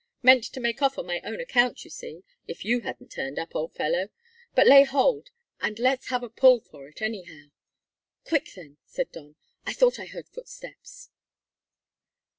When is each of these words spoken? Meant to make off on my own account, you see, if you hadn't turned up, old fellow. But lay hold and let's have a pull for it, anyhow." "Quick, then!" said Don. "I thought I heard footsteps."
Meant 0.23 0.43
to 0.45 0.59
make 0.59 0.81
off 0.81 0.97
on 0.97 1.05
my 1.05 1.19
own 1.23 1.39
account, 1.39 1.83
you 1.85 1.91
see, 1.91 2.23
if 2.47 2.65
you 2.65 2.79
hadn't 2.81 3.09
turned 3.11 3.37
up, 3.37 3.53
old 3.55 3.75
fellow. 3.75 4.09
But 4.55 4.65
lay 4.65 4.83
hold 4.83 5.29
and 5.59 5.77
let's 5.77 6.07
have 6.07 6.23
a 6.23 6.29
pull 6.31 6.59
for 6.59 6.87
it, 6.87 7.03
anyhow." 7.03 7.51
"Quick, 8.23 8.49
then!" 8.55 8.77
said 8.83 9.11
Don. 9.11 9.35
"I 9.63 9.73
thought 9.73 9.99
I 9.99 10.05
heard 10.07 10.27
footsteps." 10.27 11.11